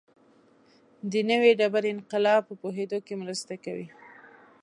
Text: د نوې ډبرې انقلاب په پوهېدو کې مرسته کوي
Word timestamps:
د 1.11 1.13
نوې 1.29 1.51
ډبرې 1.59 1.89
انقلاب 1.95 2.41
په 2.47 2.53
پوهېدو 2.61 2.97
کې 3.05 3.13
مرسته 3.23 3.53
کوي 3.63 3.87